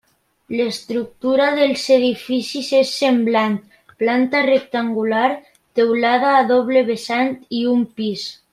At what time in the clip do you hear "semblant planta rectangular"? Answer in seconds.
3.03-5.29